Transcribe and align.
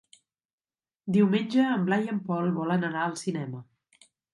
Diumenge 1.19 1.67
en 1.75 1.85
Blai 1.91 2.09
i 2.09 2.13
en 2.17 2.25
Pol 2.33 2.53
volen 2.59 2.93
anar 2.93 3.09
al 3.09 3.19
cinema. 3.27 3.69